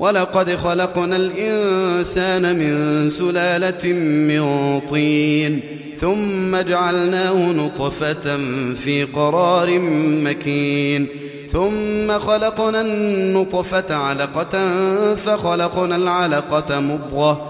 ولقد 0.00 0.56
خلقنا 0.56 1.16
الإنسان 1.16 2.56
من 2.58 3.10
سلالة 3.10 3.92
من 3.92 4.80
طين 4.80 5.60
ثم 5.98 6.56
جعلناه 6.56 7.52
نطفة 7.52 8.36
في 8.74 9.04
قرار 9.04 9.78
مكين 10.24 11.06
ثم 11.52 12.18
خلقنا 12.18 12.80
النطفة 12.80 13.94
علقة 13.94 14.74
فخلقنا 15.14 15.96
العلقة 15.96 16.80
مضغة 16.80 17.49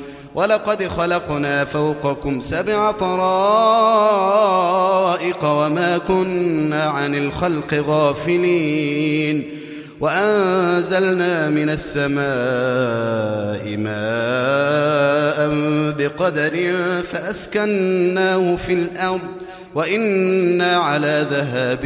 ولقد 0.35 0.87
خلقنا 0.87 1.65
فوقكم 1.65 2.41
سبع 2.41 2.91
طرائق 2.91 3.19
وما 5.43 5.97
كنا 5.97 6.83
عن 6.83 7.15
الخلق 7.15 7.73
غافلين 7.73 9.61
وأنزلنا 9.99 11.49
من 11.49 11.69
السماء 11.69 12.21
ماء 13.77 15.51
بقدر 15.97 16.73
فأسكناه 17.03 18.55
في 18.55 18.73
الأرض 18.73 19.21
وإنا 19.75 20.77
على 20.77 21.25
ذهاب 21.31 21.81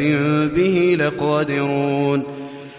به 0.56 0.96
لقادرون 1.00 2.45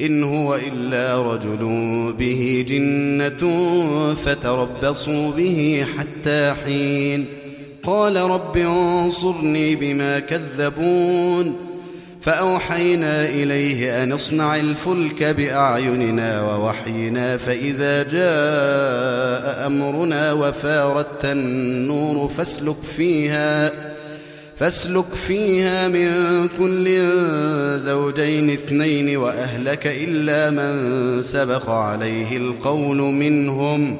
إن 0.00 0.24
هو 0.24 0.54
إلا 0.72 1.34
رجل 1.34 2.14
به 2.18 2.64
جنة 2.68 4.14
فتربصوا 4.14 5.30
به 5.30 5.86
حتى 5.98 6.54
حين. 6.64 7.26
قال 7.82 8.16
رب 8.16 8.56
انصرني 8.56 9.76
بما 9.76 10.18
كذبون. 10.18 11.56
فأوحينا 12.20 13.28
إليه 13.28 14.02
أن 14.02 14.12
اصنع 14.12 14.56
الفلك 14.56 15.24
بأعيننا 15.24 16.42
ووحينا 16.42 17.36
فإذا 17.36 18.02
جاء 18.02 19.66
أمرنا 19.66 20.32
وفاردت 20.32 21.24
النور 21.24 22.28
فاسلك 22.28 22.76
فيها 22.96 23.68
فاسلك 23.68 23.74
فيها. 23.76 23.93
من 25.88 26.48
كل 26.48 27.10
زوجين 27.78 28.50
اثنين 28.50 29.16
وأهلك 29.16 29.86
إلا 29.86 30.50
من 30.50 31.22
سبق 31.22 31.70
عليه 31.70 32.36
القول 32.36 32.96
منهم. 32.96 33.96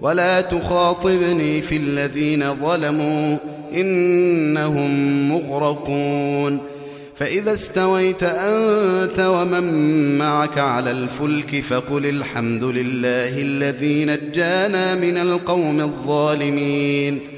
ولا 0.00 0.40
تخاطبني 0.40 1.62
في 1.62 1.76
الذين 1.76 2.54
ظلموا 2.54 3.36
إنهم 3.74 5.28
مغرقون. 5.32 6.60
فإذا 7.14 7.52
استويت 7.52 8.22
أنت 8.22 9.20
ومن 9.20 10.18
معك 10.18 10.58
على 10.58 10.90
الفلك 10.90 11.60
فقل 11.60 12.06
الحمد 12.06 12.64
لله 12.64 13.42
الذي 13.42 14.04
نجانا 14.04 14.94
من 14.94 15.18
القوم 15.18 15.80
الظالمين. 15.80 17.37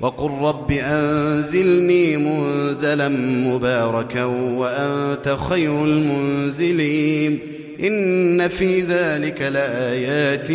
وقل 0.00 0.30
رب 0.30 0.72
أنزلني 0.72 2.16
منزلا 2.16 3.08
مباركا 3.48 4.24
وأنت 4.24 5.36
خير 5.48 5.84
المنزلين 5.84 7.38
إن 7.84 8.48
في 8.48 8.80
ذلك 8.80 9.42
لآيات 9.42 10.50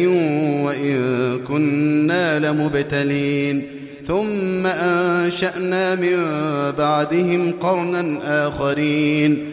وإن 0.65 0.99
كنا 1.47 2.39
لمبتلين 2.39 3.67
ثم 4.07 4.67
أنشأنا 4.67 5.95
من 5.95 6.17
بعدهم 6.77 7.51
قرنا 7.61 8.19
آخرين 8.47 9.52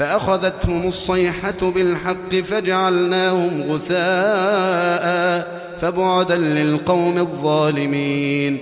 فأخذتهم 0.00 0.88
الصيحة 0.88 1.70
بالحق 1.74 2.34
فجعلناهم 2.34 3.62
غثاء 3.62 5.46
فبعدا 5.80 6.36
للقوم 6.36 7.18
الظالمين. 7.18 8.58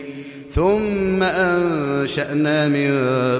ثم 0.54 1.22
أنشأنا 1.22 2.68
من 2.68 2.90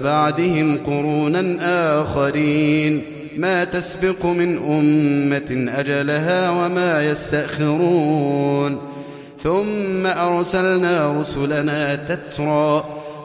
بعدهم 0.05 0.79
قرونا 0.87 1.57
آخرين. 2.03 3.03
ما 3.37 3.65
تسبق 3.65 4.27
من 4.27 4.57
أمة 4.57 5.73
أجلها 5.79 6.51
وما 6.51 7.11
يستأخرون. 7.11 8.81
ثم 9.43 10.07
أرسلنا 10.07 11.21
رسلنا 11.21 11.97
تترى 11.97 12.85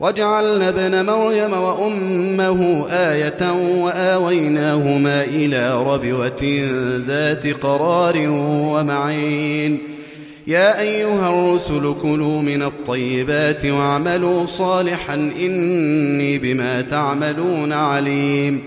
وجعلنا 0.00 0.68
ابن 0.68 1.06
مريم 1.06 1.52
وأمه 1.52 2.86
آية 2.90 3.52
وآويناهما 3.82 5.24
إلى 5.24 5.84
ربوة 5.84 6.68
ذات 7.06 7.46
قرار 7.46 8.14
ومعين. 8.48 9.78
يا 10.46 10.80
أيها 10.80 11.28
الرسل 11.28 11.94
كلوا 12.02 12.42
من 12.42 12.62
الطيبات 12.62 13.66
واعملوا 13.66 14.46
صالحا 14.46 15.14
إني 15.14 16.38
بما 16.38 16.80
تعملون 16.80 17.72
عليم. 17.72 18.62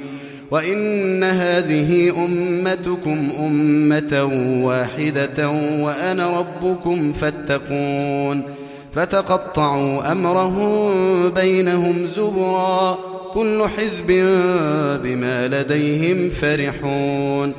وإن 0.52 1.24
هذه 1.24 2.14
أمتكم 2.26 3.30
أمة 3.40 4.24
واحدة 4.64 5.50
وأنا 5.80 6.40
ربكم 6.40 7.14
فاتقون. 7.14 8.57
فتقطعوا 8.98 10.12
أمرهم 10.12 11.30
بينهم 11.30 12.08
زبرا. 12.08 12.98
كل 13.34 13.64
حزب 13.78 14.08
بما 15.04 15.48
لديهم 15.48 16.30
فرحون. 16.30 17.54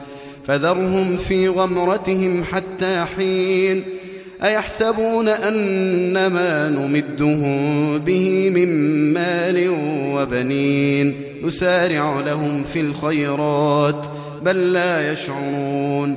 فذرهم 0.46 1.16
في 1.16 1.48
غمرتهم 1.48 2.44
حتى 2.44 3.04
حين. 3.16 3.84
أيحسبون 4.44 5.28
أن 5.28 6.26
ما 6.26 6.68
نمدهم 6.68 7.98
به 7.98 8.50
من 8.50 8.68
مال 9.12 9.68
وبنين. 10.14 11.14
نسارع 11.44 12.20
لهم 12.20 12.64
في 12.64 12.80
الخيرات 12.80 14.06
بل 14.42 14.72
لا 14.72 15.12
يشعرون. 15.12 16.16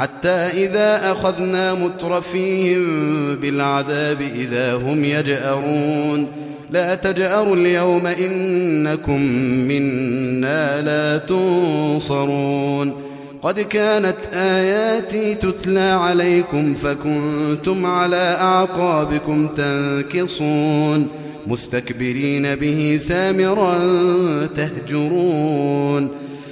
حتى 0.00 0.28
إذا 0.64 1.12
أخذنا 1.12 1.74
مترفيهم 1.74 2.84
بالعذاب 3.36 4.20
إذا 4.20 4.74
هم 4.74 5.04
يجأرون. 5.04 6.26
لا 6.70 6.94
تجأروا 6.94 7.56
اليوم 7.56 8.06
إنكم 8.06 9.20
منا 9.68 10.82
لا 10.82 11.18
تنصرون. 11.18 12.92
قد 13.42 13.60
كانت 13.60 14.16
آياتي 14.34 15.34
تتلى 15.34 15.80
عليكم 15.80 16.74
فكنتم 16.74 17.86
على 17.86 18.36
أعقابكم 18.40 19.48
تنكصون. 19.48 21.08
مستكبرين 21.46 22.54
به 22.54 22.96
سامرا 23.00 23.78
تهجرون. 24.56 26.10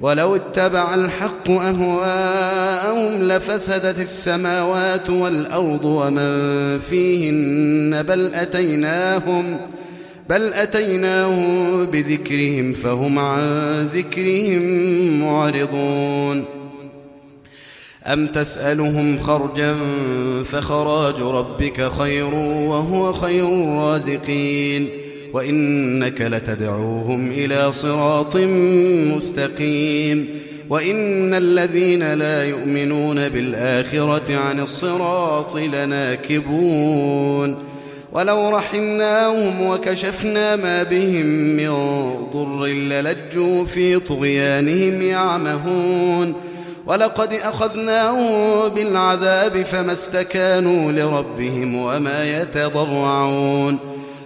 ولو 0.00 0.36
اتبع 0.36 0.94
الحق 0.94 1.50
أهواءهم 1.50 3.22
لفسدت 3.22 3.98
السماوات 3.98 5.10
والأرض 5.10 5.84
ومن 5.84 6.78
فيهن 6.78 8.02
بل 8.02 8.34
أتيناهم 8.34 9.60
بل 10.28 10.52
أتيناهم 10.54 11.84
بذكرهم 11.84 12.72
فهم 12.72 13.18
عن 13.18 13.86
ذكرهم 13.94 14.62
معرضون 15.20 16.44
أم 18.06 18.26
تسألهم 18.26 19.18
خرجا 19.18 19.76
فخراج 20.44 21.20
ربك 21.20 21.92
خير 21.92 22.34
وهو 22.44 23.12
خير 23.12 23.48
الرازقين 23.48 25.07
وإنك 25.32 26.20
لتدعوهم 26.20 27.30
إلى 27.30 27.72
صراط 27.72 28.36
مستقيم 29.16 30.28
وإن 30.70 31.34
الذين 31.34 32.14
لا 32.14 32.44
يؤمنون 32.44 33.28
بالآخرة 33.28 34.36
عن 34.36 34.60
الصراط 34.60 35.56
لناكبون 35.56 37.56
ولو 38.12 38.48
رحمناهم 38.48 39.66
وكشفنا 39.66 40.56
ما 40.56 40.82
بهم 40.82 41.26
من 41.26 41.70
ضر 42.32 42.66
للجوا 42.66 43.64
في 43.64 43.98
طغيانهم 43.98 45.02
يعمهون 45.02 46.34
ولقد 46.86 47.32
أخذناهم 47.32 48.68
بالعذاب 48.68 49.62
فما 49.62 49.92
استكانوا 49.92 50.92
لربهم 50.92 51.74
وما 51.74 52.40
يتضرعون 52.40 53.78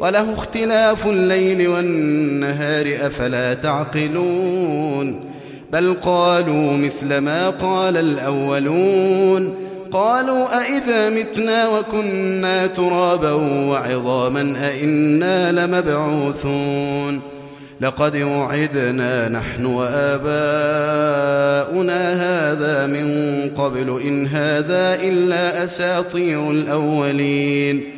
وله 0.00 0.32
اختلاف 0.32 1.06
الليل 1.06 1.68
والنهار 1.68 2.96
أفلا 3.00 3.54
تعقلون؟ 3.54 5.20
بل 5.72 5.94
قالوا 6.02 6.72
مثل 6.72 7.18
ما 7.18 7.50
قال 7.50 7.96
الأولون. 7.96 9.54
قالوا 9.92 10.60
أئذا 10.60 11.08
متنا 11.08 11.68
وكنا 11.68 12.66
ترابا 12.66 13.32
وعظاما 13.70 14.54
أئنا 14.68 15.52
لمبعوثون؟ 15.52 17.20
لقد 17.80 18.16
وعدنا 18.16 19.28
نحن 19.28 19.64
وآباؤنا 19.64 20.32
هذا 22.12 22.86
من 22.86 23.50
قبل 23.56 24.00
إن 24.04 24.26
هذا 24.26 24.94
إلا 25.02 25.64
أساطير 25.64 26.50
الأولين. 26.50 27.97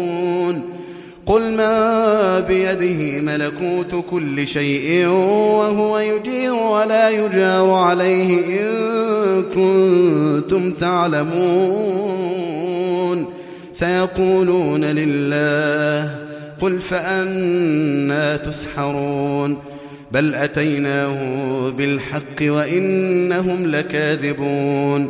قل 1.25 1.53
ما 1.53 2.39
بيده 2.39 3.21
ملكوت 3.21 4.05
كل 4.09 4.47
شيء 4.47 5.07
وهو 5.07 5.99
يجير 5.99 6.53
ولا 6.53 7.09
يجار 7.09 7.71
عليه 7.71 8.39
إن 8.61 9.43
كنتم 9.43 10.71
تعلمون. 10.71 12.11
سيقولون 13.73 14.85
لله 14.85 16.15
قل 16.61 16.81
فأنا 16.81 18.37
تسحرون. 18.37 19.57
بل 20.11 20.35
أتيناه 20.35 21.69
بالحق 21.69 22.41
وإنهم 22.41 23.65
لكاذبون. 23.67 25.09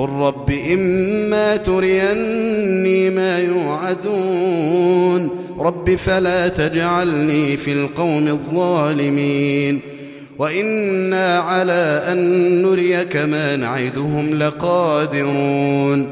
قل 0.00 0.08
رب 0.08 0.50
إما 0.72 1.56
تريني 1.56 3.10
ما 3.10 3.38
يوعدون 3.38 5.30
رب 5.58 5.94
فلا 5.94 6.48
تجعلني 6.48 7.56
في 7.56 7.72
القوم 7.72 8.28
الظالمين 8.28 9.80
وإنا 10.38 11.38
على 11.38 12.02
أن 12.08 12.18
نريك 12.62 13.16
ما 13.16 13.56
نعدهم 13.56 14.34
لقادرون 14.34 16.06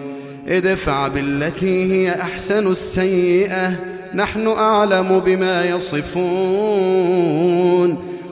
ادفع 0.48 1.08
بالتي 1.08 1.92
هي 1.92 2.10
أحسن 2.10 2.66
السيئة 2.72 3.72
نحن 4.14 4.46
أعلم 4.46 5.18
بما 5.18 5.64
يصفون 5.64 6.88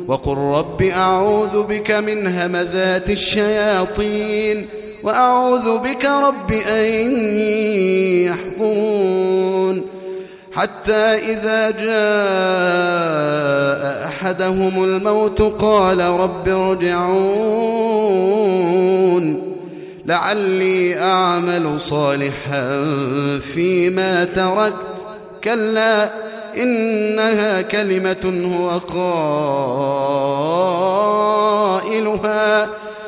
وقل 0.09 0.37
رب 0.37 0.83
أعوذ 0.83 1.63
بك 1.63 1.91
من 1.91 2.27
همزات 2.27 3.11
الشياطين 3.11 4.67
وأعوذ 5.07 5.79
بك 5.79 6.05
رب 6.05 6.53
أن 6.53 7.11
يحضرون. 8.59 9.83
حتى 10.53 10.93
إذا 10.93 11.71
جاء 11.71 11.87
أحدهم 14.07 14.85
الموت 14.85 15.43
قال 15.43 16.01
رب 16.01 16.49
ارجعون. 16.49 17.17
لعلي 20.07 21.01
أعمل 21.01 21.81
صالحا 21.81 22.85
فيما 23.41 24.25
تركت. 24.25 24.75
كلا 25.45 26.11
إنها 26.57 27.63
كلمة 27.63 28.57
هو 28.57 28.79
قائلها. 31.89 32.86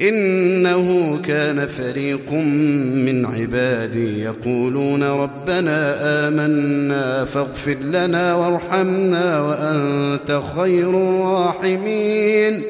إنه 0.00 1.18
كان 1.22 1.66
فريق 1.66 2.32
من 2.32 3.26
عبادي 3.26 4.20
يقولون 4.20 5.02
ربنا 5.02 5.96
آمنا 6.28 7.24
فاغفر 7.24 7.76
لنا 7.82 8.34
وارحمنا 8.34 9.40
وأنت 9.40 10.42
خير 10.56 10.90
الراحمين. 10.90 12.62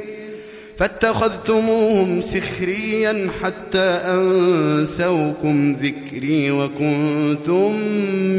فاتخذتموهم 0.76 2.20
سخريا 2.20 3.28
حتى 3.42 3.78
أنسوكم 3.78 5.76
ذكري 5.82 6.50
وكنتم 6.50 7.76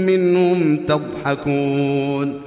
منهم 0.06 0.77
تضحكون. 0.77 2.46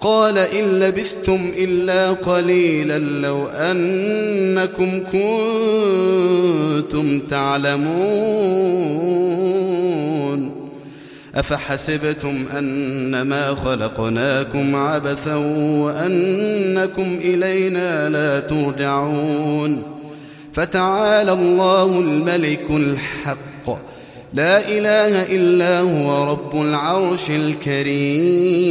قال 0.00 0.38
إن 0.38 0.64
لبثتم 0.80 1.52
إلا 1.58 2.10
قليلا 2.10 2.98
لو 2.98 3.46
أنكم 3.46 5.02
كنتم 6.82 7.20
تعلمون 7.20 8.80
أفحسبتم 11.34 12.44
أنما 12.58 13.54
خلقناكم 13.54 14.76
عبثا 14.76 15.34
وأنكم 15.84 17.18
إلينا 17.22 18.08
لا 18.08 18.40
ترجعون 18.40 19.82
فتعالى 20.52 21.32
الله 21.32 21.84
الملك 21.84 22.70
الحق 22.70 23.78
لا 24.34 24.68
إله 24.68 25.36
إلا 25.36 25.80
هو 25.80 26.30
رب 26.32 26.62
العرش 26.62 27.30
الكريم 27.30 28.70